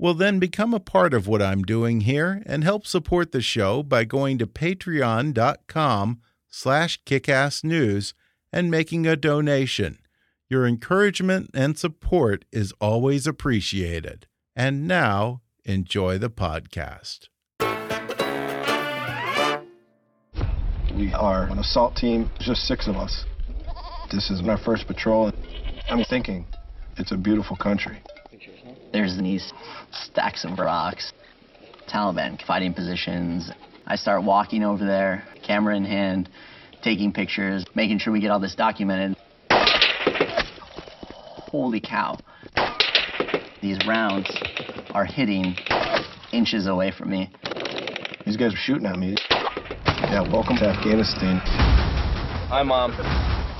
[0.00, 3.82] Well, then become a part of what I'm doing here and help support the show
[3.82, 8.14] by going to patreon.com slash kickassnews
[8.50, 9.98] and making a donation.
[10.48, 14.26] Your encouragement and support is always appreciated.
[14.56, 17.28] And now, enjoy the podcast.
[20.96, 23.26] We are an assault team, just six of us.
[24.10, 25.30] This is my first patrol.
[25.90, 26.46] I'm thinking,
[26.96, 28.02] it's a beautiful country.
[28.92, 29.52] There's these
[29.92, 31.12] stacks of rocks,
[31.88, 33.50] Taliban fighting positions.
[33.86, 36.28] I start walking over there, camera in hand,
[36.82, 39.16] taking pictures, making sure we get all this documented.
[41.50, 42.18] Holy cow.
[43.62, 44.28] These rounds
[44.90, 45.54] are hitting
[46.32, 47.30] inches away from me.
[48.26, 49.14] These guys were shooting at me.
[49.86, 51.40] Yeah, welcome to Afghanistan.
[52.48, 52.90] Hi, Mom.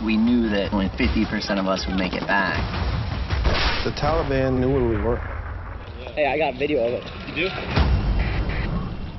[0.04, 2.89] We knew that only 50% of us would make it back.
[3.84, 5.16] The Taliban knew where we were.
[6.14, 7.04] Hey, I got video of it.
[7.28, 7.50] You do?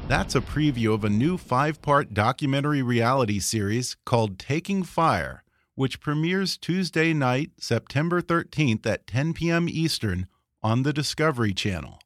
[0.08, 5.44] That's a preview of a new five part documentary reality series called Taking Fire,
[5.76, 9.68] which premieres Tuesday night, September 13th at 10 p.m.
[9.68, 10.28] Eastern
[10.62, 12.00] on the Discovery Channel.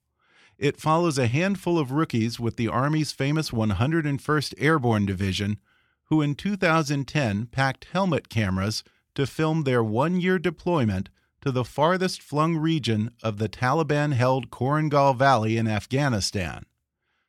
[0.58, 5.58] It follows a handful of rookies with the Army's famous 101st Airborne Division
[6.06, 8.84] who in 2010 packed helmet cameras
[9.14, 11.10] to film their one year deployment
[11.46, 16.66] to the farthest flung region of the Taliban held Korengal Valley in Afghanistan.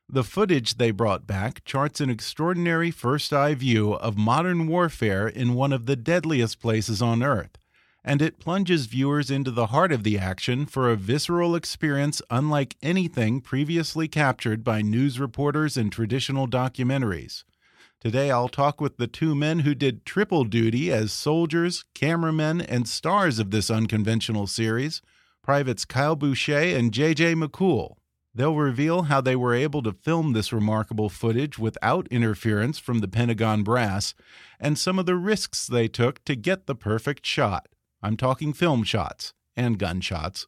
[0.09, 5.53] The footage they brought back charts an extraordinary first eye view of modern warfare in
[5.53, 7.59] one of the deadliest places on Earth,
[8.03, 12.75] and it plunges viewers into the heart of the action for a visceral experience unlike
[12.81, 17.43] anything previously captured by news reporters and traditional documentaries.
[17.99, 22.87] Today, I'll talk with the two men who did triple duty as soldiers, cameramen, and
[22.87, 25.01] stars of this unconventional series
[25.41, 27.95] Privates Kyle Boucher and JJ McCool.
[28.35, 33.07] They'll reveal how they were able to film this remarkable footage without interference from the
[33.07, 34.13] Pentagon brass
[34.59, 37.67] and some of the risks they took to get the perfect shot.
[38.03, 40.45] I'm talking film shots and gunshots.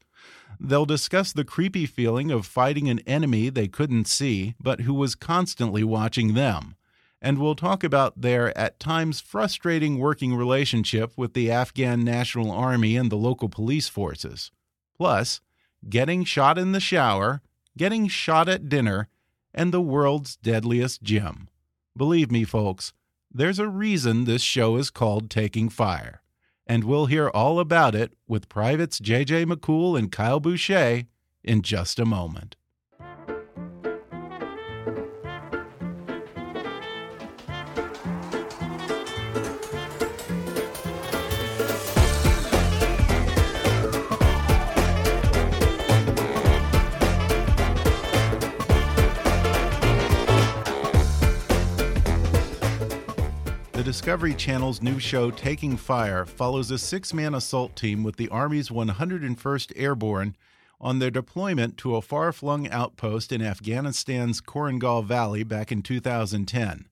[0.60, 5.16] They'll discuss the creepy feeling of fighting an enemy they couldn't see, but who was
[5.16, 6.76] constantly watching them
[7.22, 12.96] and we'll talk about their at times frustrating working relationship with the Afghan National Army
[12.96, 14.52] and the local police forces.
[14.98, 15.42] Plus,
[15.90, 17.42] getting shot in the shower,
[17.78, 19.08] getting shot at dinner,
[19.54, 21.50] and the world's deadliest gym.
[21.96, 22.94] Believe me, folks,
[23.32, 26.22] there's a reason this show is called Taking Fire.
[26.66, 29.46] And we'll hear all about it with Privates J.J.
[29.46, 31.04] McCool and Kyle Boucher
[31.44, 32.56] in just a moment.
[53.90, 58.70] Discovery Channel's new show, Taking Fire, follows a six man assault team with the Army's
[58.70, 60.36] 101st Airborne
[60.80, 66.86] on their deployment to a far flung outpost in Afghanistan's Korengal Valley back in 2010.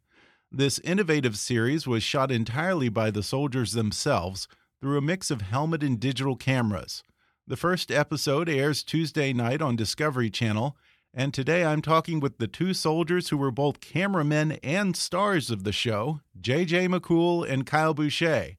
[0.52, 4.48] This innovative series was shot entirely by the soldiers themselves
[4.82, 7.04] through a mix of helmet and digital cameras.
[7.46, 10.76] The first episode airs Tuesday night on Discovery Channel
[11.18, 15.64] and today I'm talking with the two soldiers who were both cameramen and stars of
[15.64, 18.52] the show, JJ McCool and Kyle Boucher.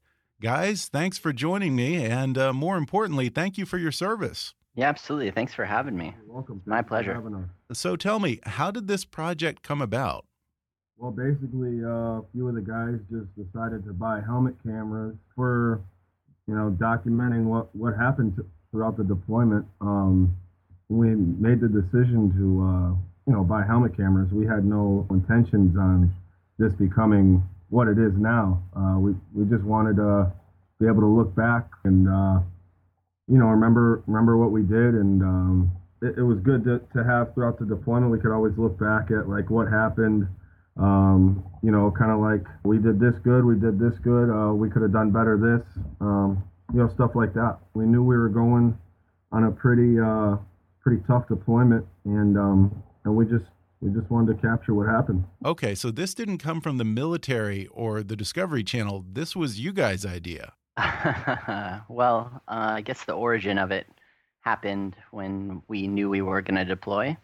[0.42, 2.04] Guys, thanks for joining me.
[2.04, 4.54] And uh, more importantly, thank you for your service.
[4.74, 5.30] Yeah, absolutely.
[5.30, 6.16] Thanks for having me.
[6.26, 6.60] You're welcome.
[6.66, 7.14] My Thanks pleasure.
[7.14, 7.48] having.
[7.72, 10.26] So tell me, how did this project come about?
[10.96, 11.88] Well, basically, uh,
[12.18, 15.80] a few of the guys just decided to buy helmet cameras for,
[16.48, 19.64] you know, documenting what, what happened to, throughout the deployment.
[19.80, 20.36] Um,
[20.88, 22.90] we made the decision to, uh,
[23.26, 24.32] you know, buy helmet cameras.
[24.32, 26.14] We had no intentions on
[26.58, 28.62] this becoming what it is now.
[28.76, 30.32] Uh, we, we just wanted to
[30.80, 32.40] be able to look back and, uh,
[33.28, 35.70] you know, remember remember what we did, and um,
[36.00, 38.10] it, it was good to, to have throughout the deployment.
[38.10, 40.26] We could always look back at like what happened.
[40.78, 44.54] Um, you know, kind of like we did this good, we did this good, uh,
[44.54, 45.66] we could have done better this,
[46.00, 46.42] um,
[46.72, 47.58] you know, stuff like that.
[47.74, 48.78] We knew we were going
[49.32, 50.36] on a pretty uh,
[50.88, 53.44] pretty tough deployment, and um, and we just
[53.82, 55.22] we just wanted to capture what happened.
[55.44, 59.04] Okay, so this didn't come from the military or the Discovery Channel.
[59.12, 60.54] This was you guys' idea.
[61.88, 63.86] well, uh, I guess the origin of it
[64.40, 67.14] happened when we knew we were going to deploy,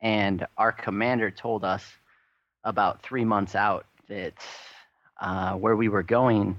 [0.00, 1.84] and our commander told us
[2.64, 4.34] about three months out that
[5.20, 6.58] uh, where we were going,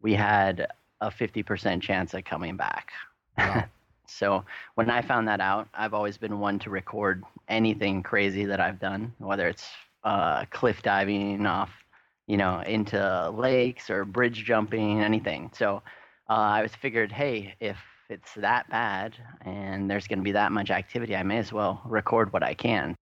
[0.00, 0.66] we had
[1.00, 2.90] a 50% chance of coming back.
[3.38, 3.64] Wow.
[4.12, 4.44] so
[4.74, 8.78] when I found that out, I've always been one to record anything crazy that I've
[8.78, 9.68] done, whether it's
[10.04, 11.70] uh, cliff diving off,
[12.26, 15.50] you know, into lakes or bridge jumping, anything.
[15.54, 15.82] So
[16.28, 17.76] uh, I was figured, hey, if
[18.08, 21.82] it's that bad and there's going to be that much activity, I may as well
[21.84, 22.94] record what I can.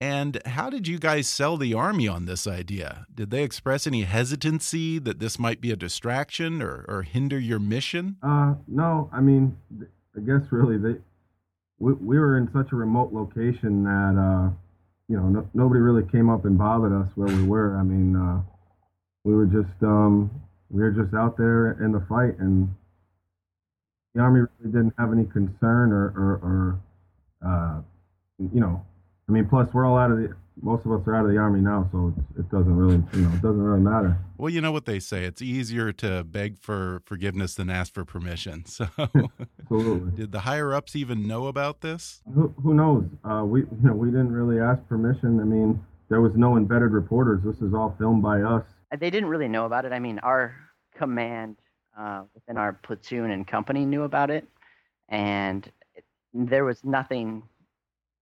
[0.00, 3.04] And how did you guys sell the Army on this idea?
[3.12, 7.58] Did they express any hesitancy that this might be a distraction or, or hinder your
[7.58, 8.16] mission?
[8.22, 10.98] Uh, no, I mean, th- I guess really they,
[11.78, 14.50] we, we were in such a remote location that, uh,
[15.08, 17.76] you know, no, nobody really came up and bothered us where we were.
[17.76, 18.42] I mean, uh,
[19.22, 20.30] we were just, um,
[20.70, 22.68] we were just out there in the fight and
[24.14, 26.80] the Army really didn't have any concern or, or, or
[27.46, 27.80] uh,
[28.52, 28.84] you know,
[29.28, 31.36] I mean, plus we're all out of the, most of us are out of the
[31.36, 34.16] Army now, so it doesn't really, you know, it doesn't really matter.
[34.38, 35.24] Well, you know what they say.
[35.24, 38.64] It's easier to beg for forgiveness than ask for permission.
[38.78, 38.86] So,
[39.70, 40.12] Absolutely.
[40.12, 42.22] did the higher ups even know about this?
[42.32, 43.04] Who, who knows?
[43.24, 45.40] Uh, we you know we didn't really ask permission.
[45.40, 47.42] I mean, there was no embedded reporters.
[47.44, 48.64] This is all filmed by us.
[48.98, 49.92] They didn't really know about it.
[49.92, 50.54] I mean, our
[50.96, 51.56] command
[51.98, 54.46] uh, within our platoon and company knew about it,
[55.08, 57.42] and it, there was nothing.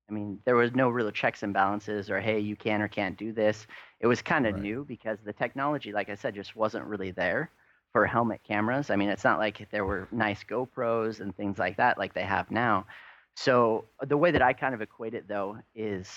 [0.09, 3.17] I mean, there was no real checks and balances, or hey, you can or can't
[3.17, 3.67] do this.
[4.01, 4.57] It was kind of Right.
[4.57, 7.51] new because the technology, like I said, just wasn't really there
[7.93, 8.91] for helmet cameras.
[8.91, 12.23] I mean, it's not like there were nice GoPros and things like that like they
[12.23, 12.87] have now.
[13.35, 16.09] So the way that I kind of equate it though is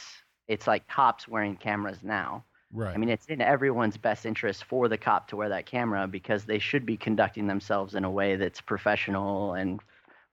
[0.48, 2.46] it's like cops wearing cameras now.
[2.74, 2.94] Right.
[2.94, 6.46] I mean, it's in everyone's best interest for the cop to wear that camera because
[6.46, 9.80] they should be conducting themselves in a way that's professional and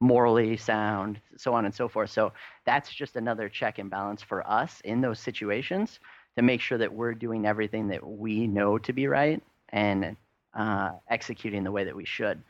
[0.01, 2.11] morally sound, so on and so forth.
[2.11, 2.33] So
[2.65, 6.01] that's just another check and balance for us in those situations
[6.37, 10.17] to make sure that we're doing everything that we know to be right and
[10.55, 12.43] uh, executing the way that we should.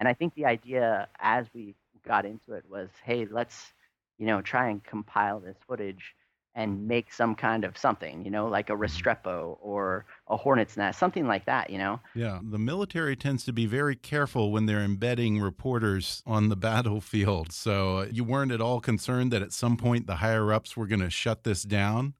[0.00, 1.74] And I think the idea as we
[2.06, 3.72] got into it was, hey, let's,
[4.18, 6.14] you know, try and compile this footage
[6.58, 10.98] and make some kind of something, you know, like a Restrepo or a hornet's nest,
[10.98, 12.00] something like that, you know.
[12.16, 17.52] Yeah, the military tends to be very careful when they're embedding reporters on the battlefield.
[17.52, 20.88] So uh, you weren't at all concerned that at some point the higher ups were
[20.88, 22.14] going to shut this down?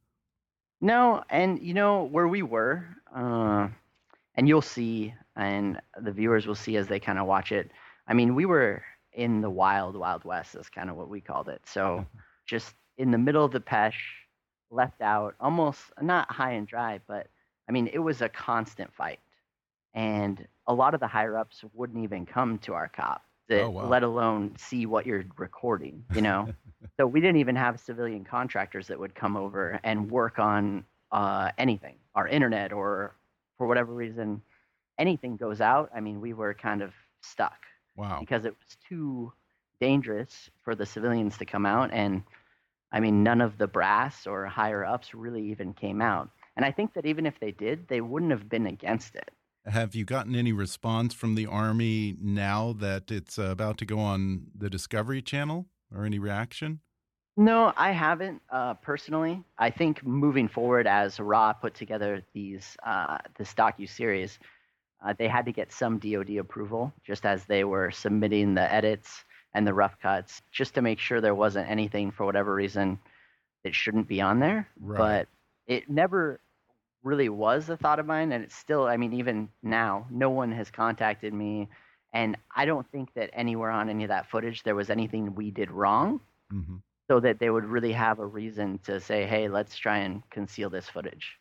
[0.80, 3.66] No, and you know where we were, uh,
[4.36, 7.72] and you'll see, and the viewers will see as they kind of watch it.
[8.06, 10.54] I mean, we were in the wild, wild west.
[10.54, 11.60] Is kind of what we called it.
[11.66, 12.06] So,
[12.46, 13.98] just in the middle of the pesh,
[14.70, 17.26] left out, almost not high and dry, but
[17.68, 19.20] I mean, it was a constant fight,
[19.94, 23.70] and a lot of the higher ups wouldn't even come to our cop, that, Oh,
[23.70, 23.88] wow.
[23.88, 26.04] let alone see what you're recording.
[26.14, 26.48] You know.
[26.96, 31.50] So we didn't even have civilian contractors that would come over and work on uh,
[31.56, 33.14] anything, our internet, or
[33.56, 34.42] for whatever reason,
[34.98, 35.90] anything goes out.
[35.94, 37.58] I mean, we were kind of stuck
[37.96, 38.18] Wow.
[38.18, 39.32] because it was too
[39.80, 41.90] dangerous for the civilians to come out.
[41.92, 42.24] And
[42.92, 46.30] I mean, none of the brass or higher ups really even came out.
[46.56, 49.30] And I think that even if they did, they wouldn't have been against it.
[49.66, 53.98] Have you gotten any response from the Army now that it's uh, about to go
[53.98, 56.80] on the Discovery Channel or any reaction?
[57.36, 59.44] No, I haven't uh, personally.
[59.58, 64.40] I think moving forward, as Raw put together these uh, this docu series,
[65.04, 69.24] uh, they had to get some DoD approval, just as they were submitting the edits
[69.58, 72.98] and the rough cuts, just to make sure there wasn't anything for whatever reason
[73.64, 74.68] that shouldn't be on there.
[74.80, 74.98] Right.
[74.98, 75.28] But
[75.66, 76.40] it never
[77.02, 78.86] really was a thought of mine, and it's still.
[78.86, 81.68] I mean, even now, no one has contacted me
[82.12, 85.50] And I don't think that anywhere on any of that footage there was anything we
[85.50, 86.20] did wrong.
[86.50, 86.78] hmm
[87.10, 90.70] So that they would really have a reason to say, hey, let's try and conceal
[90.70, 91.38] this footage.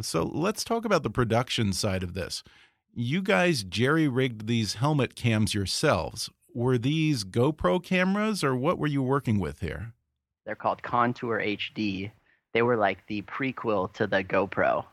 [0.00, 2.42] So let's talk about the production side of this.
[2.94, 6.30] You guys jerry rigged these helmet cams yourselves.
[6.56, 9.92] Were these GoPro cameras or what were you working with here?
[10.46, 12.10] They're called Contour HD.
[12.54, 14.86] They were like the prequel to the GoPro.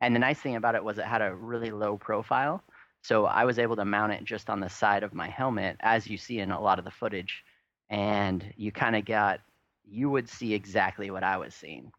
[0.00, 2.62] And the nice thing about it was it had a really low profile.
[3.02, 6.06] So I was able to mount it just on the side of my helmet, as
[6.06, 7.42] you see in a lot of the footage.
[7.90, 9.40] And you kind of got,
[9.84, 11.90] you would see exactly what I was seeing.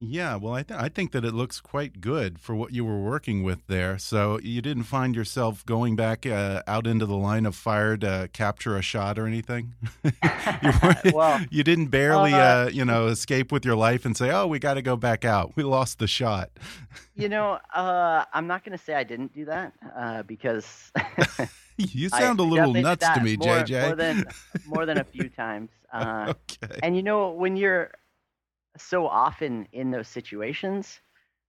[0.00, 3.00] Yeah, well, I, th I think that it looks quite good for what you were
[3.00, 3.96] working with there.
[3.96, 8.28] So you didn't find yourself going back uh, out into the line of fire to
[8.32, 9.74] capture a shot or anything.
[10.04, 10.12] you,
[11.14, 14.46] Well, you didn't barely, uh, uh, you know, escape with your life and say, "Oh,
[14.46, 15.52] we got to go back out.
[15.56, 16.50] We lost the shot."
[17.14, 20.92] You know, uh, I'm not going to say I didn't do that uh, because
[21.78, 23.86] you sound a little nuts to me, more, JJ.
[23.86, 24.24] More than,
[24.66, 25.70] more than a few times.
[25.92, 26.80] Uh, okay.
[26.82, 27.92] And you know, when you're
[28.76, 31.00] so often in those situations,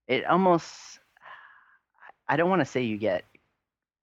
[0.07, 0.99] it almost,
[2.27, 3.23] I don't want to say you get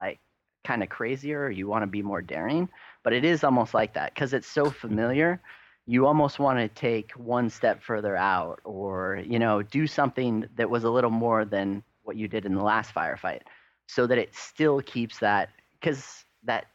[0.01, 0.19] like
[0.65, 2.69] kind of crazier or you want to be more daring,
[3.03, 5.41] but it is almost like that because it's so familiar.
[5.87, 10.71] You almost want to take one step further out or, you know, do something that
[10.71, 13.43] was a little more than what you did in the last firefight
[13.87, 15.51] so that it still keeps that,
[15.81, 16.67] because that,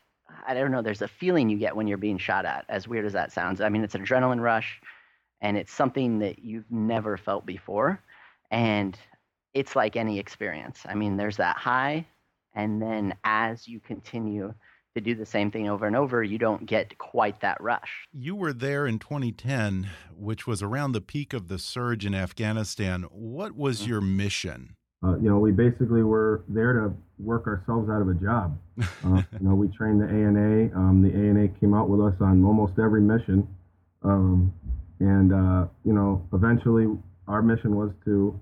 [0.46, 3.06] I don't know, there's a feeling you get when you're being shot at, as weird
[3.06, 3.62] as that sounds.
[3.62, 4.82] I mean, it's an adrenaline rush
[5.42, 8.02] and it's something that you've never felt before.
[8.52, 8.98] And
[9.54, 10.80] it's like any experience.
[10.88, 12.06] I mean, there's that high,
[12.54, 14.54] and then as you continue
[14.96, 18.08] to do the same thing over and over, you don't get quite that rush.
[18.14, 23.04] You were there in 2010, which was around the peak of the surge in Afghanistan.
[23.12, 23.90] What was Mm-hmm.
[23.90, 24.74] your mission?
[25.04, 28.58] Uh, you know, we basically were there to work ourselves out of a job.
[29.06, 30.76] Uh, you know, we trained the ANA.
[30.76, 33.48] Um, the ANA came out with us on almost every mission.
[34.04, 34.52] Um,
[35.00, 36.88] and, uh, you know, eventually
[37.28, 38.40] our mission was to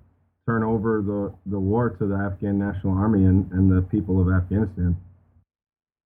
[0.48, 4.34] turn over the, the war to the Afghan National Army and, and the people of
[4.34, 4.96] Afghanistan.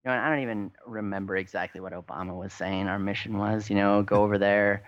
[0.06, 2.88] You know, I don't even remember exactly what Obama was saying.
[2.88, 4.84] Our mission was, you know, go over there,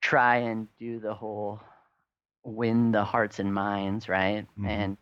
[0.00, 1.60] try and do the whole
[2.44, 4.46] win the hearts and minds, right?
[4.58, 4.68] Mhm.
[4.68, 4.96] And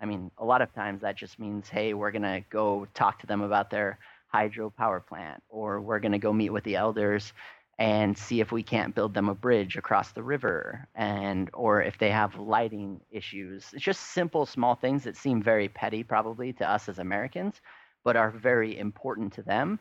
[0.00, 3.20] I mean, a lot of times that just means, hey, we're going to go talk
[3.20, 3.98] to them about their
[4.28, 7.32] hydro power plant, or we're going to go meet with the elders
[7.78, 11.98] and see if we can't build them a bridge across the river and or if
[11.98, 13.66] they have lighting issues.
[13.72, 17.60] It's just simple small things that seem very petty probably to us as americans
[18.04, 19.80] but are very important to them.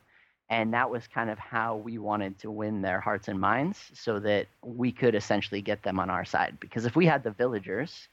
[0.49, 4.19] And that was kind of how we wanted to win their hearts and minds so
[4.19, 6.57] that we could essentially get them on our side.
[6.59, 8.07] Because if we had the villagers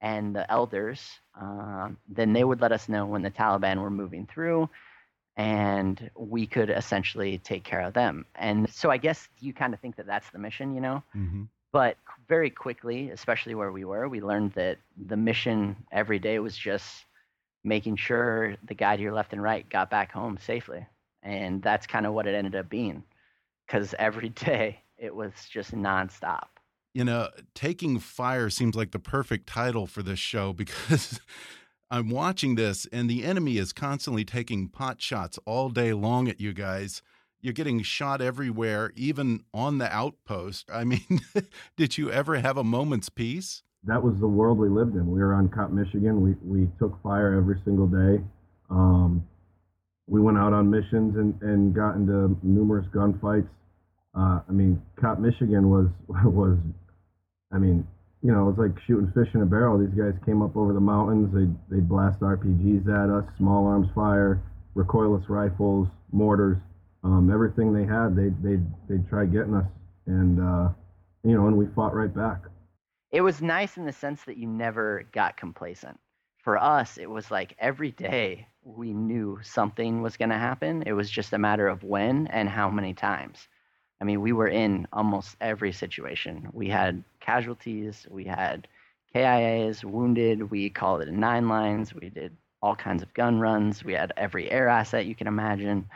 [0.00, 4.26] and the elders um, then they would let us know when the taliban were moving
[4.26, 4.68] through
[5.36, 8.26] and we could essentially take care of them.
[8.34, 11.02] And so I guess you kind of think that that's the mission, you know?
[11.12, 11.96] hmm But
[12.28, 17.04] very quickly, especially where we were, we learned that the mission every day was just
[17.62, 20.86] making sure the guy to your left and right got back home safely.
[21.22, 23.02] And that's kind of what it ended up being.
[23.66, 26.48] Because every day it was just nonstop.
[26.92, 31.20] You know, Taking Fire seems like the perfect title for this show because
[31.90, 36.40] I'm watching this and the enemy is constantly taking pot shots all day long at
[36.40, 37.02] you guys.
[37.40, 40.70] You're getting shot everywhere, even on the outpost.
[40.72, 41.20] I mean,
[41.76, 43.62] did you ever have a moment's peace?
[43.84, 45.10] that was the world we lived in.
[45.10, 46.20] We were on Cop, Michigan.
[46.20, 48.22] We we took fire every single day.
[48.68, 49.26] Um,
[50.06, 53.48] we went out on missions and, and got into numerous gunfights.
[54.14, 55.86] Uh, I mean, Cop, Michigan was
[56.24, 56.58] was,
[57.52, 57.86] I mean,
[58.22, 59.78] you know, it was like shooting fish in a barrel.
[59.78, 61.32] These guys came up over the mountains.
[61.34, 64.42] They they'd blast RPGs at us, small arms fire,
[64.76, 66.58] recoilless rifles, mortars,
[67.04, 68.14] um, everything they had.
[68.16, 69.66] They they they'd try getting us,
[70.06, 70.68] and uh,
[71.24, 72.42] you know, and we fought right back.
[73.10, 75.98] it was nice in the sense that you never got complacent.
[76.38, 80.82] For us, it was like every day we knew something was going to happen.
[80.86, 83.48] It was just a matter of when and how many times.
[84.00, 86.48] I mean, we were in almost every situation.
[86.52, 88.66] We had casualties, we had
[89.14, 93.84] KIAs, wounded, we called it in nine lines, we did all kinds of gun runs,
[93.84, 95.86] we had every air asset you can imagine.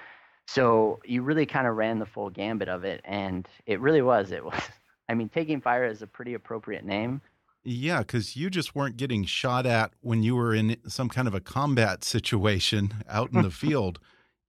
[0.47, 4.31] So you really kind of ran the full gambit of it, and it really was.
[4.33, 4.61] It was
[5.09, 7.21] I mean, taking fire is a pretty appropriate name.
[7.63, 11.35] Yeah, because you just weren't getting shot at when you were in some kind of
[11.35, 14.01] a combat situation out in the field.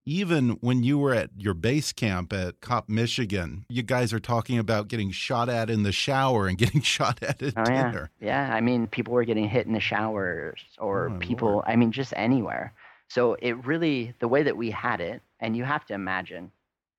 [0.07, 4.59] Even when you were at your base camp at Cop, Michigan, you guys are talking
[4.59, 8.11] about getting shot at in the shower and getting shot at at Oh dinner.
[8.19, 8.53] yeah.
[8.53, 11.51] I mean, people were getting hit in the showers, or Oh, people.
[11.53, 11.65] Lord.
[11.67, 12.73] I mean, just anywhere.
[13.07, 16.51] So it really, the way that we had it, and you have to imagine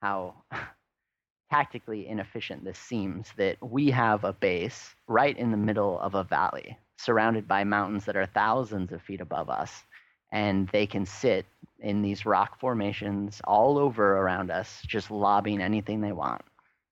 [0.02, 0.34] how
[1.50, 6.24] tactically inefficient this seems that we have a base right in the middle of a
[6.24, 9.84] valley surrounded by mountains that are thousands of feet above us
[10.32, 11.46] and they can sit
[11.80, 16.42] in these rock formations all over around us just lobbing anything they want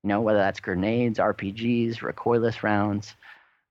[0.03, 3.15] you know whether that's grenades rpgs recoilless rounds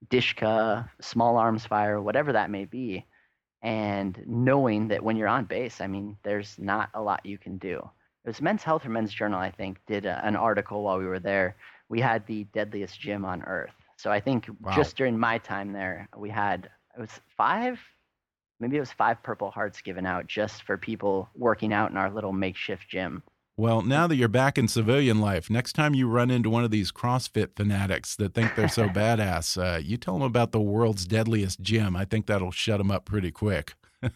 [0.10, 3.05] dishka small arms fire whatever that may be
[3.62, 7.58] and knowing that when you're on base i mean there's not a lot you can
[7.58, 7.82] do
[8.24, 11.05] it was Men's Health or Men's Journal, I think, did a, an article while we
[11.05, 11.58] were there.
[11.89, 13.74] We had the deadliest gym on earth.
[13.98, 14.74] So I think wow.
[14.75, 17.79] just during my time there, we had it was five,
[18.63, 22.10] maybe it was five Purple Hearts given out just for people working out in our
[22.10, 23.22] little makeshift gym.
[23.55, 26.72] Well, now that you're back in civilian life, next time you run into one of
[26.72, 31.05] these CrossFit fanatics that think they're so badass, uh, you tell them about the world's
[31.05, 31.96] deadliest gym.
[31.96, 33.75] I think that'll shut them up pretty quick.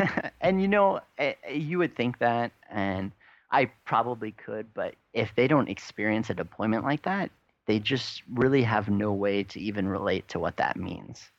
[0.40, 3.12] and you know, eh, you would think that, and
[3.50, 7.30] I probably could, but if they don't experience a deployment like that,
[7.66, 11.30] they just really have no way to even relate to what that means.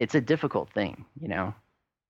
[0.00, 1.54] It's a difficult thing, you know.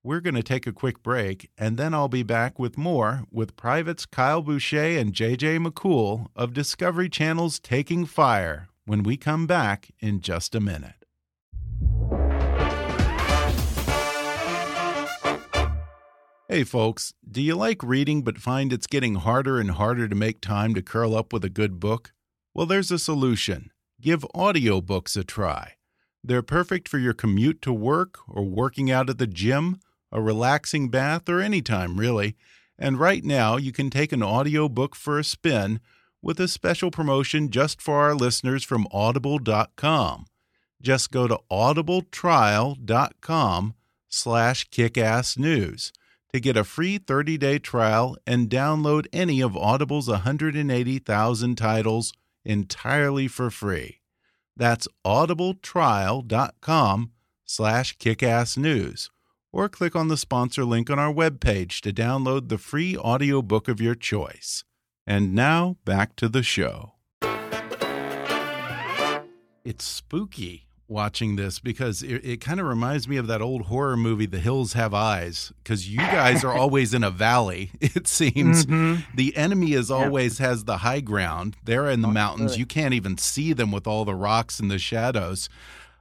[0.06, 3.56] We're going to take a quick break, and then I'll be back with more with
[3.56, 9.90] Privates Kyle Boucher and JJ McCool of Discovery Channel's Taking Fire when we come back
[9.98, 11.04] in just a minute.
[16.48, 20.40] Hey folks, do you like reading but find it's getting harder and harder to make
[20.40, 22.12] time to curl up with a good book?
[22.54, 23.72] Well, there's a solution.
[24.00, 25.72] Give audiobooks a try.
[26.22, 29.80] They're perfect for your commute to work or working out at the gym,
[30.16, 32.34] a relaxing bath, or anytime really.
[32.78, 35.78] And right now, you can take an audiobook for a spin
[36.22, 40.24] with a special promotion just for our listeners from audible.com.
[40.80, 43.74] Just go to audibletrial.com
[44.08, 45.92] slash kickassnews
[46.32, 53.50] to get a free 30-day trial and download any of Audible's 180,000 titles entirely for
[53.50, 54.00] free.
[54.56, 57.10] That's audibletrial.com
[57.44, 59.10] slash kickassnews
[59.56, 63.80] or click on the sponsor link on our webpage to download the free audiobook of
[63.80, 64.64] your choice.
[65.06, 66.92] And now back to the show.
[69.64, 73.96] It's spooky watching this because it, it kind of reminds me of that old horror
[73.96, 78.66] movie, The Hills Have Eyes, because you guys are always in a valley, it seems.
[78.66, 79.16] Mm -hmm.
[79.16, 80.50] The enemy is always yeah.
[80.50, 81.56] has the high ground.
[81.64, 82.58] They're in the mountains.
[82.58, 85.48] You can't even see them with all the rocks and the shadows.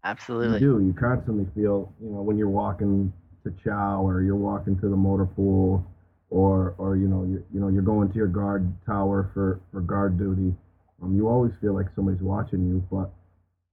[0.04, 0.60] Absolutely.
[0.60, 0.86] You do.
[0.86, 3.14] You constantly feel, you know, when you're walking
[3.46, 5.86] to chow or you're walking to the motor pool
[6.30, 9.82] or, or you know, you, you know, you're going to your guard tower for, for
[9.82, 10.54] guard duty.
[11.02, 13.10] Um, you always feel like somebody's watching you, but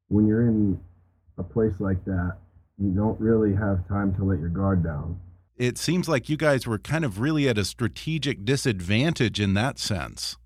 [0.09, 0.79] when you're in
[1.39, 2.37] a place like that,
[2.79, 5.19] you don't really have time to let your guard down.
[5.57, 9.79] It seems like you guys were kind of really at a strategic disadvantage in that
[9.79, 10.37] sense.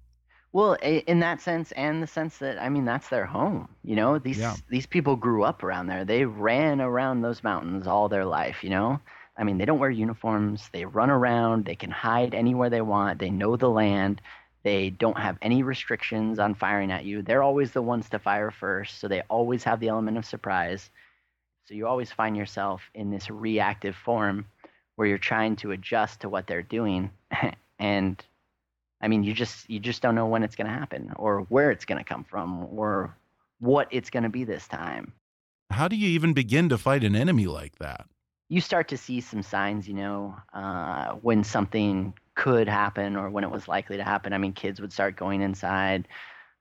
[0.53, 3.69] Well, in that sense, and the sense that I mean that's their home.
[3.85, 4.57] You know, these yeah.
[4.71, 6.05] these people grew up around there.
[6.05, 8.65] They ran around those mountains all their life.
[8.65, 9.01] You know,
[9.39, 10.69] I mean, they don't wear uniforms.
[10.73, 11.65] They run around.
[11.65, 13.19] They can hide anywhere they want.
[13.19, 14.21] They know the land.
[14.63, 17.23] They don't have any restrictions on firing at you.
[17.23, 20.91] They're always the ones to fire first, so they always have the element of surprise.
[21.67, 24.47] So you always find yourself in this reactive form
[24.97, 27.11] where you're trying to adjust to what they're doing
[27.79, 28.25] and
[29.01, 31.71] I mean you just you just don't know when it's going to happen or where
[31.71, 33.15] it's going to come from or
[33.61, 35.13] what it's going to be this time.
[35.71, 38.07] How do you even begin to fight an enemy like that?
[38.49, 43.45] You start to see some signs, you know, uh, when something could happen or when
[43.45, 44.33] it was likely to happen.
[44.33, 46.07] I mean, kids would start going inside,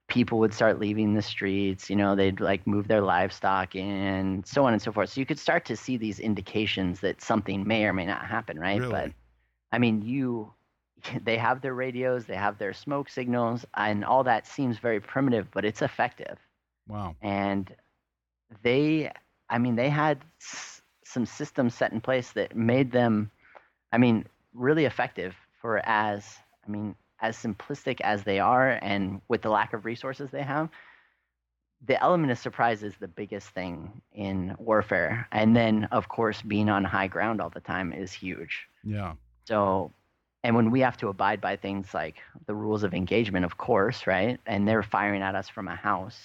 [0.08, 4.65] people would start leaving the streets, you know, they'd like move their livestock in, so
[4.65, 5.10] on and so forth.
[5.10, 8.60] So you could start to see these indications that something may or may not happen,
[8.60, 8.80] right?
[8.80, 8.91] Really?
[8.91, 9.12] But
[9.71, 10.54] I mean, you
[11.24, 15.48] they have their radios, they have their smoke signals, and all that seems very primitive,
[15.52, 16.38] but it's effective.
[16.88, 17.15] Wow.
[17.21, 17.74] And
[18.63, 19.12] they
[19.50, 20.24] I mean, they had
[21.15, 23.32] some systems set in place that made them
[23.95, 29.41] I mean, really effective for as I mean as simplistic as they are and with
[29.41, 30.69] the lack of resources they have,
[31.88, 35.28] the element of surprise is the biggest thing in warfare.
[35.32, 38.67] And then of course being on high ground all the time is huge.
[38.84, 39.13] Yeah.
[39.45, 39.93] So
[40.43, 44.06] and when we have to abide by things like the rules of engagement, of course,
[44.06, 44.39] right?
[44.45, 46.19] And they're firing at us from a house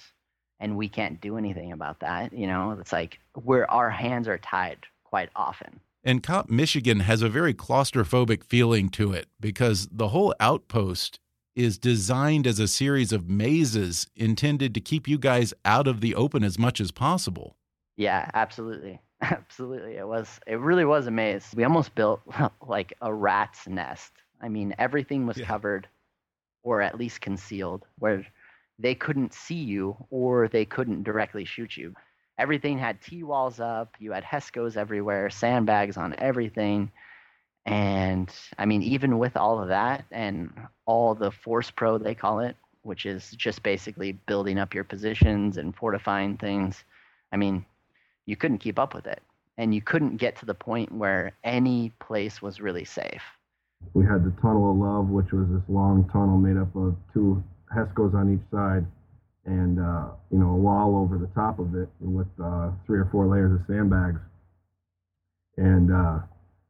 [0.61, 4.37] and we can't do anything about that, you know, it's like where our hands are
[4.37, 5.81] tied quite often.
[6.03, 11.19] And Cop Michigan has a very claustrophobic feeling to it because the whole outpost
[11.55, 16.15] is designed as a series of mazes intended to keep you guys out of the
[16.15, 17.57] open as much as possible.
[17.97, 19.01] Yeah, absolutely.
[19.23, 20.39] Absolutely, it was.
[20.47, 21.53] It really was a maze.
[21.55, 22.21] We almost built
[22.67, 24.11] like a rat's nest.
[24.41, 25.45] I mean, everything was yeah.
[25.45, 25.87] covered,
[26.63, 28.25] or at least concealed, where
[28.79, 31.93] they couldn't see you or they couldn't directly shoot you.
[32.37, 33.95] Everything had T walls up.
[33.99, 36.91] You had HESCOs everywhere, sandbags on everything.
[37.65, 40.51] And I mean, even with all of that and
[40.85, 45.57] all the force pro, they call it, which is just basically building up your positions
[45.57, 46.83] and fortifying things.
[47.31, 47.65] I mean,
[48.25, 49.21] you couldn't keep up with it.
[49.57, 53.21] And you couldn't get to the point where any place was really safe.
[53.93, 57.43] We had the Tunnel of Love, which was this long tunnel made up of two
[57.75, 58.85] HESCOs on each side
[59.45, 63.09] and, uh, you know, a wall over the top of it with uh, three or
[63.11, 64.19] four layers of sandbags.
[65.57, 66.19] And, uh,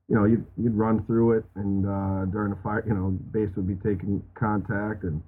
[0.07, 3.49] you know, you'd, you'd run through it, and uh, during the fire, you know, base
[3.55, 5.21] would be taking contact, and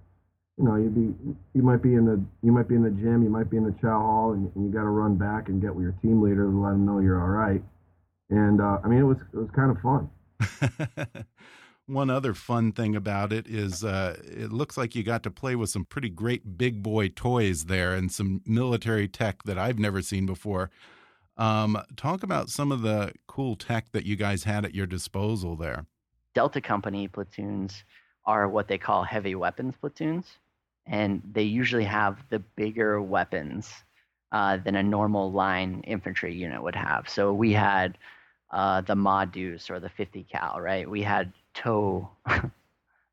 [0.58, 1.14] you know, you'd be,
[1.54, 3.64] you might be in the, you might be in the gym, you might be in
[3.64, 6.22] the chow hall, and, and you got to run back and get with your team
[6.22, 7.64] leader to let them know you're all right.
[8.30, 10.10] And uh, I mean, it was, it was kind of fun.
[11.86, 15.56] One other fun thing about it is uh, it looks like you got to play
[15.56, 20.02] with some pretty great big boy toys there and some military tech that I've never
[20.02, 20.72] seen before.
[21.36, 25.58] Um, talk about some of the cool tech that you guys had at your disposal
[25.58, 25.86] there.
[26.34, 27.84] Delta Company platoons
[28.26, 30.38] are what they call heavy weapons platoons,
[30.86, 33.72] and they usually have the bigger weapons
[34.32, 37.10] uh, than a normal line infantry unit would have.
[37.10, 37.98] So we had
[38.52, 40.90] uh, the Deuce or the 50 cal, right?
[40.90, 42.10] We had tow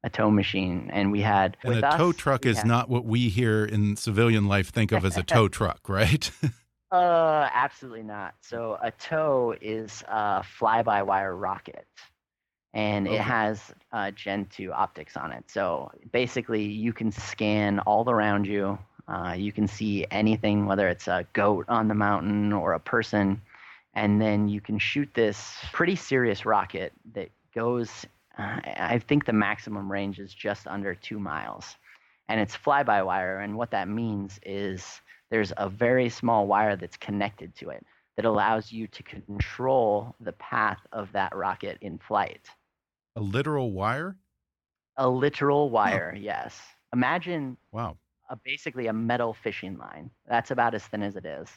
[0.02, 0.90] a tow machine.
[0.92, 4.46] And we had and a tow truck is had, not what we here in civilian
[4.48, 6.30] life think of as a tow truck right?
[6.92, 8.34] Uh absolutely not.
[8.40, 11.86] So a tow is a fly-by-wire rocket.
[12.74, 13.14] And okay.
[13.14, 15.44] it has uh, gen 2 optics on it.
[15.48, 18.76] So basically you can scan all around you.
[19.06, 23.40] Uh, you can see anything whether it's a goat on the mountain or a person.
[23.94, 28.04] And then you can shoot this pretty serious rocket that goes
[28.40, 31.76] uh, I think the maximum range is just under two miles.
[32.28, 33.40] And it's fly by wire.
[33.40, 35.00] And what that means is
[35.30, 37.84] there's a very small wire that's connected to it
[38.16, 42.48] that allows you to control the path of that rocket in flight.
[43.16, 44.16] A literal wire?
[44.96, 46.18] A literal wire, oh.
[46.18, 46.60] yes.
[46.92, 47.96] Imagine wow.
[48.28, 50.10] A, basically a metal fishing line.
[50.28, 51.48] That's about as thin as it is.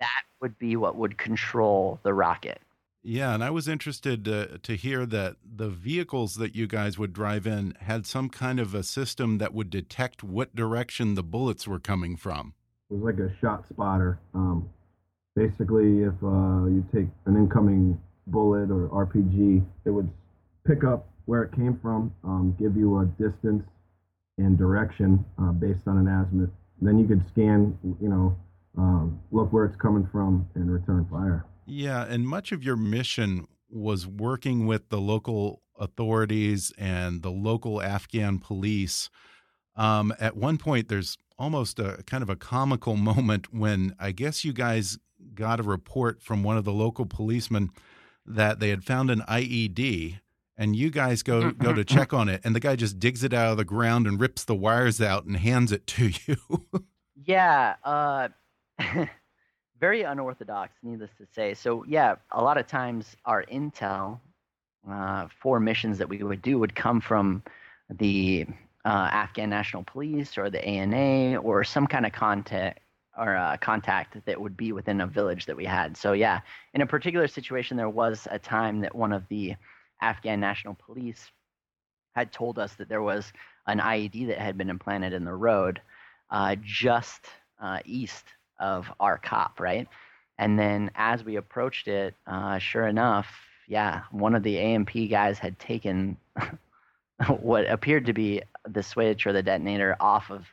[0.00, 2.60] That would be what would control the rocket.
[3.08, 7.46] Yeah, and I was interested to, hear that the vehicles that you guys would drive
[7.46, 11.78] in had some kind of a system that would detect what direction the bullets were
[11.78, 12.54] coming from.
[12.90, 14.18] It was like a shot spotter.
[14.34, 14.68] Um,
[15.36, 20.10] basically, if uh, you take an incoming bullet or RPG, it would
[20.66, 23.62] pick up where it came from, um, give you a distance
[24.36, 26.50] and direction uh, based on an azimuth.
[26.82, 28.36] Then you could scan, you know,
[28.76, 31.46] um, look where it's coming from and return fire.
[31.66, 37.82] Yeah, and much of your mission was working with the local authorities and the local
[37.82, 39.10] Afghan police.
[39.74, 44.44] Um, at one point, there's almost a kind of a comical moment when I guess
[44.44, 44.98] you guys
[45.34, 47.70] got a report from one of the local policemen
[48.24, 50.20] that they had found an IED
[50.56, 53.32] and you guys go go to check on it and the guy just digs it
[53.32, 56.36] out of the ground and rips the wires out and hands it to you.
[57.14, 58.28] yeah, uh
[59.80, 61.54] very unorthodox, needless to say.
[61.54, 64.20] So yeah, a lot of times our intel
[64.90, 67.42] uh, for missions that we would do would come from
[67.90, 68.46] the
[68.84, 72.80] uh, Afghan National Police or the ANA or some kind of contact
[73.18, 75.96] or uh, contact that would be within a village that we had.
[75.96, 76.40] So yeah,
[76.74, 79.56] in a particular situation, there was a time that one of the
[80.02, 81.30] Afghan National Police
[82.14, 83.32] had told us that there was
[83.66, 85.80] an IED that had been implanted in the road
[86.30, 87.24] uh, just
[87.60, 88.24] uh, east
[88.58, 89.88] of our cop, right?
[90.38, 93.26] And then as we approached it, uh, sure enough,
[93.68, 96.16] yeah, one of the ANP guys had taken
[97.40, 100.46] what appeared to be the switch or the detonator off of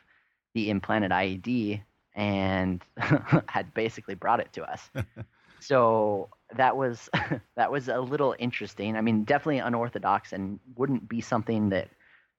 [0.54, 1.82] the implanted IED
[2.14, 2.82] and
[3.48, 4.90] had basically brought it to us.
[5.60, 7.10] so that was
[7.56, 8.96] that was a little interesting.
[8.96, 11.88] I mean, definitely unorthodox and wouldn't be something that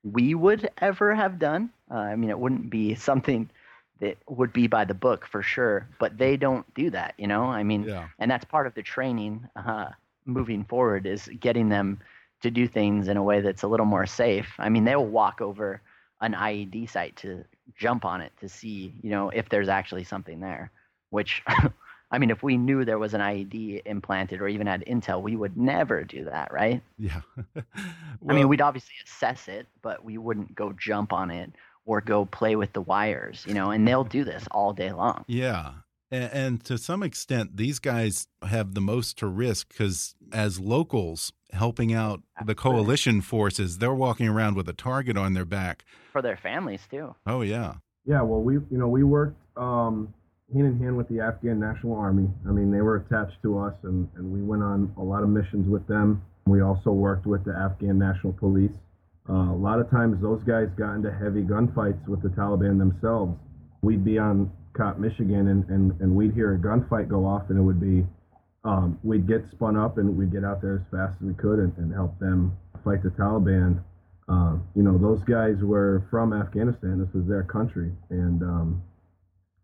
[0.03, 1.69] we would ever have done.
[1.91, 3.49] Uh, I mean, it wouldn't be something
[3.99, 7.43] that would be by the book for sure, but they don't do that, you know?
[7.43, 8.07] I mean, yeah.
[8.19, 9.87] and that's part of the training uh,
[10.25, 11.99] moving forward is getting them
[12.41, 14.53] to do things in a way that's a little more safe.
[14.59, 15.81] I mean, they'll walk over
[16.21, 17.43] an IED site to
[17.77, 20.71] jump on it to see, you know, if there's actually something there,
[21.09, 21.43] which
[22.11, 25.35] I mean, if we knew there was an IED implanted or even had intel, we
[25.35, 26.81] would never do that, right?
[26.99, 27.21] Yeah.
[27.55, 27.65] well,
[28.29, 31.51] I mean, we'd obviously assess it, but we wouldn't go jump on it
[31.85, 35.23] or go play with the wires, you know, and they'll do this all day long.
[35.27, 35.73] Yeah.
[36.11, 41.33] And, and to some extent, these guys have the most to risk because as locals
[41.51, 45.85] helping out the coalition forces, they're walking around with a target on their back.
[46.11, 47.15] For their families, too.
[47.25, 47.75] Oh, yeah.
[48.05, 50.13] Yeah, well, we, you know, we worked um,
[50.53, 52.29] hand in hand with the Afghan National Army.
[52.47, 55.29] I mean, they were attached to us, and, and we went on a lot of
[55.29, 56.21] missions with them.
[56.45, 58.71] We also worked with the Afghan National Police.
[59.27, 63.37] Uh, a lot of times, those guys got into heavy gunfights with the Taliban themselves.
[63.81, 67.57] We'd be on Cop, Michigan, and, and, and we'd hear a gunfight go off, and
[67.57, 68.05] it would be
[68.65, 71.59] um, we'd get spun up and we'd get out there as fast as we could
[71.59, 73.81] and, and help them fight the Taliban.
[74.27, 76.99] Uh, you know, those guys were from Afghanistan.
[76.99, 78.83] This was their country, and um,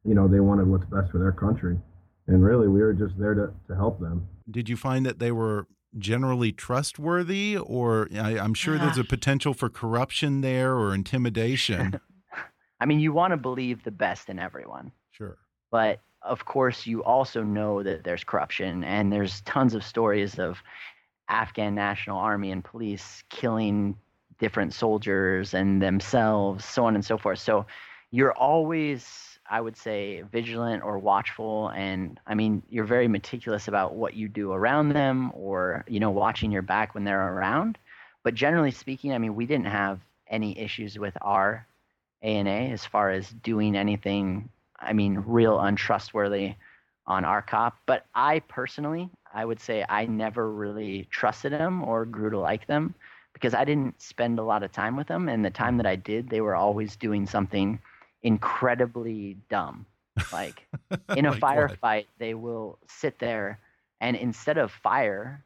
[0.06, 1.80] you know they wanted what's best for their country.
[2.28, 4.28] And really, we were just there to, to help them.
[4.50, 5.66] Did you find that they were
[5.98, 12.00] generally trustworthy, or I, am sure there's a potential for corruption there or intimidation?
[12.80, 14.92] I mean, you want to believe the best in everyone.
[15.12, 15.38] Sure.
[15.70, 20.62] But of course, you also know that there's corruption, and there's tons of stories of
[21.30, 23.96] Afghan National Army and police killing
[24.40, 27.40] different soldiers and themselves, so on and so forth.
[27.40, 27.66] So
[28.12, 33.94] you're always, I would say, vigilant or watchful, and I mean, you're very meticulous about
[33.96, 37.78] what you do around them, or you know, watching your back when they're around.
[38.24, 41.68] But generally speaking, I mean, we didn't have any issues with our
[42.22, 44.50] ANA as far as doing anything
[44.82, 46.56] I mean, real untrustworthy
[47.06, 47.78] on our cop.
[47.86, 52.68] But I personally, I would say I never really trusted them or grew to like
[52.68, 52.96] them
[53.34, 55.30] because I didn't spend a lot of time with them.
[55.30, 57.80] And the time that I did, they were always doing something
[58.24, 59.86] incredibly dumb.
[60.34, 60.68] Like
[61.16, 62.06] in a like firefight, what?
[62.20, 63.60] they will sit there
[64.02, 65.44] and instead of fire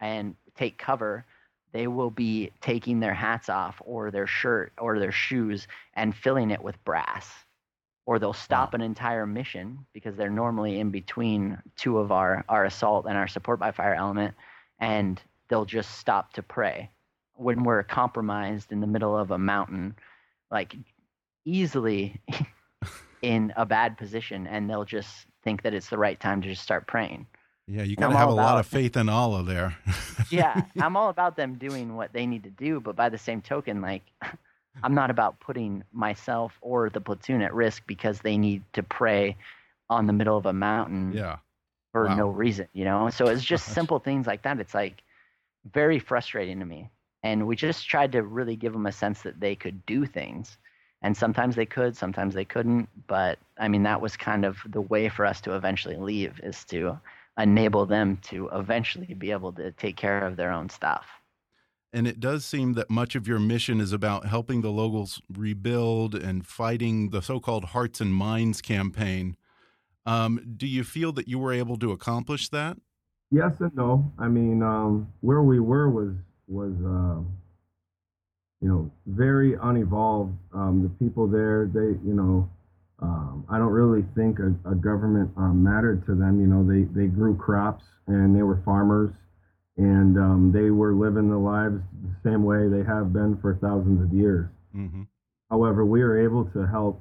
[0.00, 1.24] and take cover,
[1.72, 6.50] they will be taking their hats off or their shirt or their shoes and filling
[6.50, 7.32] it with brass
[8.08, 8.76] or they'll stop wow.
[8.76, 13.28] an entire mission because they're normally in between two of our, our assault and our
[13.28, 14.34] support by fire element,
[14.78, 16.88] and they'll just stop to pray.
[17.34, 19.94] When we're compromised in the middle of a mountain,
[20.50, 20.74] like
[21.44, 22.20] easily
[23.22, 26.62] in a bad position, and they'll just think that it's the right time to just
[26.62, 27.26] start praying.
[27.66, 29.76] Yeah, you got to have a lot of faith in Allah there.
[30.30, 33.42] yeah, I'm all about them doing what they need to do, but by the same
[33.42, 34.02] token, like
[34.82, 39.36] I'm not about putting myself or the platoon at risk because they need to pray
[39.90, 41.38] on the middle of a mountain yeah.
[41.92, 42.14] for wow.
[42.14, 43.10] no reason, you know?
[43.10, 44.60] So it's just simple things like that.
[44.60, 45.02] It's like
[45.72, 46.90] very frustrating to me.
[47.22, 50.56] And we just tried to really give them a sense that they could do things.
[51.02, 52.88] And sometimes they could, sometimes they couldn't.
[53.06, 56.64] But I mean, that was kind of the way for us to eventually leave is
[56.66, 56.98] to
[57.38, 61.06] enable them to eventually be able to take care of their own stuff.
[61.92, 66.14] And it does seem that much of your mission is about helping the locals rebuild
[66.14, 69.36] and fighting the so called Hearts and Minds campaign.
[70.04, 72.76] Um, do you feel that you were able to accomplish that?
[73.30, 74.10] Yes and no.
[74.18, 76.14] I mean, um, where we were was
[76.46, 77.22] was uh,
[78.60, 80.34] you know very unevolved.
[80.54, 82.48] Um, the people there, they you know,
[83.00, 86.40] um, I don't really think a, a government um, mattered to them.
[86.40, 89.12] You know, they they grew crops and they were farmers
[89.78, 94.02] and um, they were living their lives the same way they have been for thousands
[94.02, 94.50] of years.
[94.76, 95.02] Mm-hmm.
[95.50, 97.00] However, we were able to help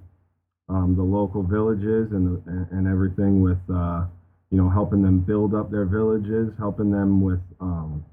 [0.69, 4.05] um, the local villages and, the, and everything with, uh,
[4.51, 8.05] you know, helping them build up their villages, helping them with um,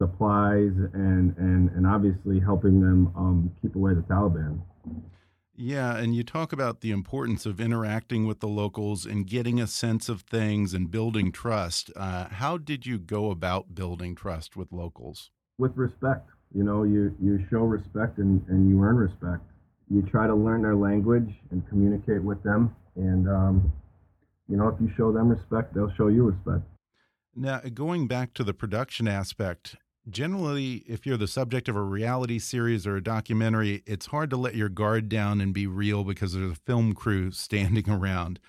[0.00, 4.60] supplies, and, and, and obviously helping them um, keep away the Taliban.
[5.58, 9.66] Yeah, and you talk about the importance of interacting with the locals and getting a
[9.66, 11.90] sense of things and building trust.
[11.96, 15.30] Uh, how did you go about building trust with locals?
[15.56, 16.28] With respect.
[16.54, 19.44] You know, you, you show respect and, and you earn respect.
[19.90, 22.76] You try to learn their language and communicate with them.
[22.96, 23.72] And, um,
[24.48, 26.64] you know, if you show them respect, they'll show you respect.
[27.34, 29.76] Now, going back to the production aspect,
[30.08, 34.36] generally, if you're the subject of a reality series or a documentary, it's hard to
[34.36, 38.40] let your guard down and be real because there's a film crew standing around.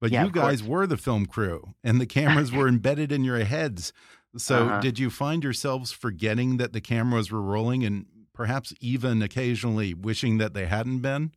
[0.00, 3.44] But yeah, you guys were the film crew, and the cameras were embedded in your
[3.44, 3.92] heads.
[4.36, 4.80] So, uh -huh.
[4.80, 10.38] did you find yourselves forgetting that the cameras were rolling and perhaps even occasionally wishing
[10.38, 11.32] that they hadn't been?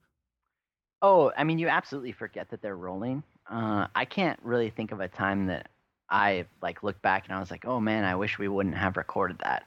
[1.02, 3.24] Oh, I mean, you absolutely forget that they're rolling.
[3.50, 5.68] Uh, I can't really think of a time that
[6.10, 8.98] I like looked back and I was like, oh man, I wish we wouldn't have
[8.98, 9.64] recorded that.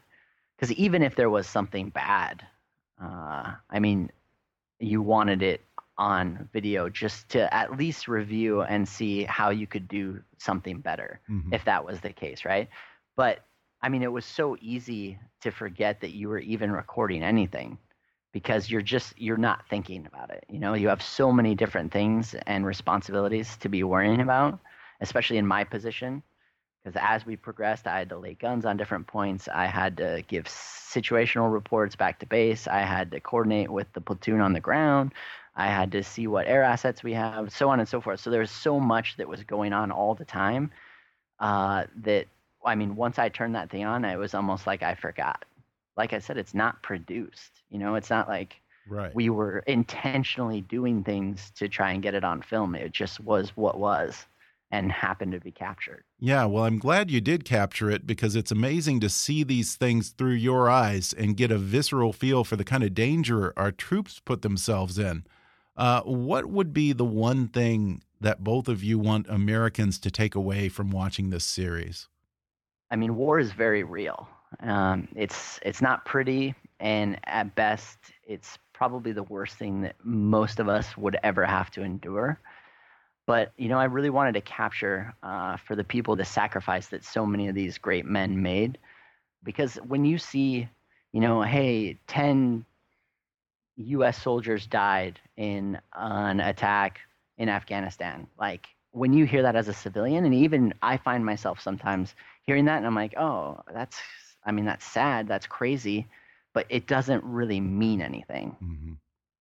[0.56, 2.44] Because even if there was something bad,
[3.02, 4.10] uh, I mean,
[4.78, 5.62] you wanted it
[5.98, 11.20] on video just to at least review and see how you could do something better
[11.28, 11.52] mm-hmm.
[11.52, 12.68] if that was the case, right?
[13.16, 13.44] But
[13.82, 17.78] I mean, it was so easy to forget that you were even recording anything
[18.32, 20.44] because you're just you're not thinking about it.
[20.50, 24.58] You know, you have so many different things and responsibilities to be worrying about,
[25.00, 26.22] especially in my position.
[26.82, 29.48] Because as we progressed, I had to lay guns on different points.
[29.52, 32.68] I had to give situational reports back to base.
[32.68, 35.12] I had to coordinate with the platoon on the ground.
[35.56, 38.20] I had to see what air assets we have, so on and so forth.
[38.20, 40.70] So there was so much that was going on all the time
[41.40, 42.26] uh, that
[42.64, 45.44] I mean, once I turned that thing on, it was almost like I forgot.
[45.96, 47.62] Like I said, it's not produced.
[47.70, 49.14] You know, it's not like right.
[49.14, 52.74] we were intentionally doing things to try and get it on film.
[52.74, 54.26] It just was what was
[54.76, 56.04] and happened to be captured.
[56.20, 60.10] Yeah, well, I'm glad you did capture it because it's amazing to see these things
[60.10, 64.20] through your eyes and get a visceral feel for the kind of danger our troops
[64.20, 65.24] put themselves in.
[65.76, 70.34] Uh, what would be the one thing that both of you want Americans to take
[70.34, 72.08] away from watching this series?
[72.90, 74.28] I mean, war is very real.
[74.60, 80.60] Um, it's it's not pretty, and at best, it's probably the worst thing that most
[80.60, 82.40] of us would ever have to endure.
[83.26, 87.04] But you know, I really wanted to capture uh, for the people the sacrifice that
[87.04, 88.78] so many of these great men made,
[89.42, 90.68] because when you see,
[91.12, 92.64] you know, hey, ten
[93.76, 94.22] U.S.
[94.22, 97.00] soldiers died in an attack
[97.36, 101.60] in Afghanistan, like when you hear that as a civilian, and even I find myself
[101.60, 102.14] sometimes
[102.46, 103.98] hearing that, and I'm like, oh, that's,
[104.44, 106.06] I mean, that's sad, that's crazy,
[106.54, 108.56] but it doesn't really mean anything.
[108.62, 108.92] Mm-hmm.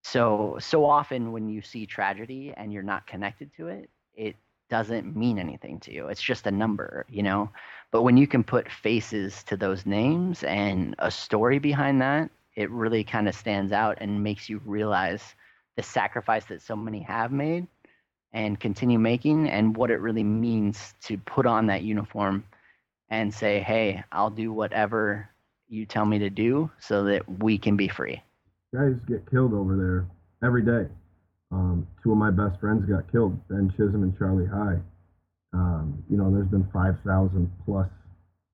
[0.08, 4.36] So, so often when you see tragedy and you're not connected to it, it
[4.70, 6.06] doesn't mean anything to you.
[6.06, 7.50] It's just a number, you know?
[7.90, 12.70] But when you can put faces to those names and a story behind that, it
[12.70, 15.34] really kind of stands out and makes you realize
[15.74, 17.66] the sacrifice that so many have made
[18.32, 22.44] and continue making and what it really means to put on that uniform
[23.10, 25.28] and say, hey, I'll do whatever
[25.68, 28.22] you tell me to do so that we can be free.
[28.74, 30.06] Guys get killed over there
[30.46, 30.90] every day.
[31.52, 34.78] Um, two of my best friends got killed, Ben Chisholm and Charlie High.
[35.52, 37.88] Um, you know, there's been 5,000 plus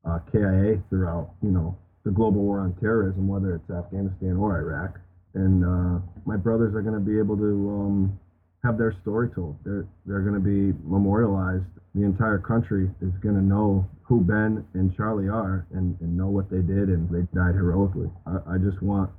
[0.05, 5.01] uh, KIA throughout, you know, the global war on terrorism, whether it's Afghanistan or Iraq.
[5.35, 8.21] And uh, my brothers are going to be able to um,
[8.65, 9.57] have their story told.
[9.65, 11.65] They're they're going to be memorialized.
[11.95, 16.29] The entire country is going to know who Ben and Charlie are and, and know
[16.29, 18.11] what they did, and they died heroically.
[18.27, 19.11] I, I just want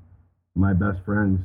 [0.55, 1.39] my best friends'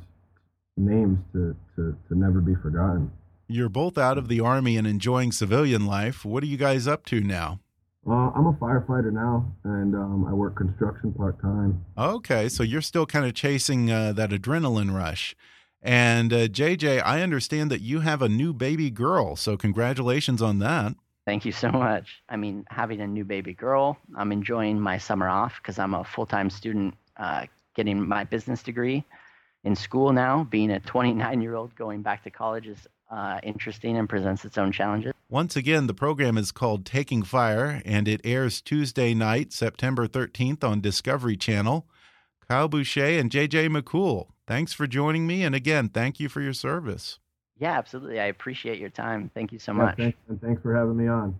[0.76, 3.10] names to, to, to never be forgotten.
[3.48, 6.24] You're both out of the Army and enjoying civilian life.
[6.24, 7.60] What are you guys up to now?
[8.06, 11.84] Uh, I'm a firefighter now, and um, I work construction part time.
[11.96, 15.34] Okay, so you're still kind of chasing uh, that adrenaline rush.
[15.82, 20.58] And uh, JJ, I understand that you have a new baby girl, so congratulations on
[20.60, 20.94] that.
[21.26, 22.22] Thank you so much.
[22.28, 26.04] I mean, having a new baby girl, I'm enjoying my summer off because I'm a
[26.04, 27.44] full time student uh,
[27.78, 29.04] getting my business degree
[29.62, 30.42] in school now.
[30.50, 34.58] Being a 29 year old going back to college is uh, interesting and presents its
[34.58, 35.12] own challenges.
[35.30, 40.64] Once again, the program is called Taking Fire, and it airs Tuesday night, September 13th
[40.64, 41.86] on Discovery Channel.
[42.48, 45.44] Kyle Boucher and JJ McCool, thanks for joining me.
[45.44, 47.20] And again, thank you for your service.
[47.60, 48.18] Yeah, absolutely.
[48.18, 49.30] I appreciate your time.
[49.34, 49.96] Thank you so yeah, much.
[49.96, 51.38] Thanks, and thanks for having me on.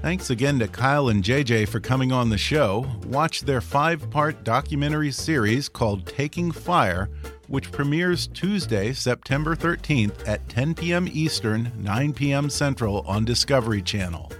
[0.00, 2.86] Thanks again to Kyle and JJ for coming on the show.
[3.08, 7.10] Watch their five part documentary series called Taking Fire,
[7.48, 11.08] which premieres Tuesday, September 13th at 10 p.m.
[11.10, 12.48] Eastern, 9 p.m.
[12.48, 14.30] Central on Discovery Channel.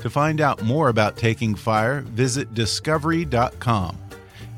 [0.00, 3.96] To find out more about Taking Fire, visit discovery.com.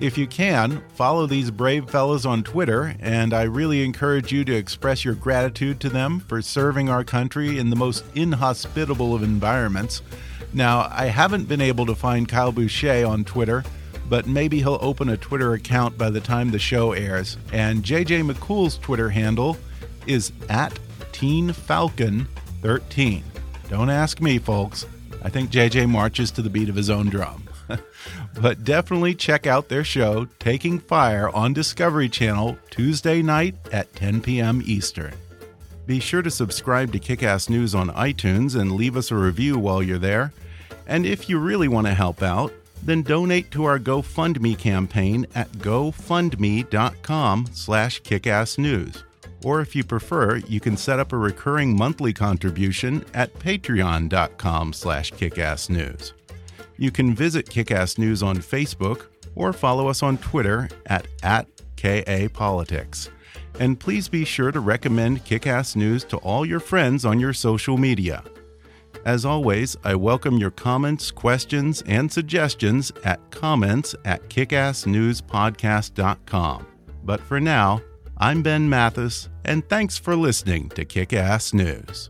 [0.01, 4.55] If you can, follow these brave fellows on Twitter, and I really encourage you to
[4.55, 10.03] express your gratitude to them for serving our country in the most inhospitable of environments.
[10.53, 13.65] Now, I haven't been able to find Kyle Boucher on Twitter,
[14.09, 17.37] but maybe he'll open a Twitter account by the time the show airs.
[17.53, 19.57] And JJ McCool's Twitter handle
[20.07, 20.77] is at
[21.13, 22.27] Teen Falcon
[22.63, 23.23] 13.
[23.69, 24.87] Don't ask me, folks.
[25.23, 27.49] I think JJ marches to the beat of his own drum.
[28.41, 34.23] but definitely check out their show, Taking Fire, on Discovery Channel Tuesday night at 10
[34.23, 34.63] p.m.
[34.65, 35.15] Eastern.
[35.91, 39.83] Be sure to subscribe to Kickass News on iTunes and leave us a review while
[39.83, 40.33] you're there.
[40.87, 42.53] And if you really want to help out,
[42.85, 49.03] then donate to our GoFundMe campaign at gofundme.com slash kickassnews.
[49.43, 55.11] Or if you prefer, you can set up a recurring monthly contribution at patreon.com slash
[55.15, 56.13] kickassnews.
[56.77, 63.09] You can visit Kickass News on Facebook or follow us on Twitter at, at KAPolitics.
[63.61, 67.77] And please be sure to recommend Kickass News to all your friends on your social
[67.77, 68.25] media.
[69.05, 76.67] As always, I welcome your comments, questions, and suggestions at comments at kickassnewspodcast.com.
[77.05, 77.81] But for now,
[78.17, 82.10] I'm Ben Mathis, and thanks for listening to Kick Ass News.